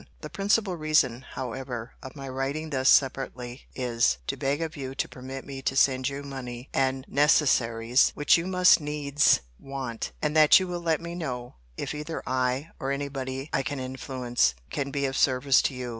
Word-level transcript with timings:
The 0.21 0.31
principal 0.31 0.75
reason, 0.75 1.21
however, 1.33 1.91
of 2.01 2.15
my 2.15 2.27
writing 2.27 2.71
thus 2.71 2.89
separately 2.89 3.67
is, 3.75 4.17
to 4.25 4.35
beg 4.35 4.59
of 4.59 4.75
you 4.75 4.95
to 4.95 5.07
permit 5.07 5.45
me 5.45 5.61
to 5.61 5.75
send 5.75 6.09
you 6.09 6.23
money 6.23 6.69
and 6.73 7.05
necessaries, 7.07 8.09
which 8.15 8.35
you 8.35 8.47
must 8.47 8.81
needs 8.81 9.41
want; 9.59 10.11
and 10.19 10.35
that 10.35 10.59
you 10.59 10.67
will 10.67 10.81
let 10.81 11.01
me 11.01 11.13
know, 11.13 11.53
if 11.77 11.93
either 11.93 12.23
I, 12.25 12.71
or 12.79 12.91
any 12.91 13.09
body 13.09 13.51
I 13.53 13.61
can 13.61 13.79
influence, 13.79 14.55
can 14.71 14.89
be 14.89 15.05
of 15.05 15.15
service 15.15 15.61
to 15.61 15.75
you. 15.75 15.89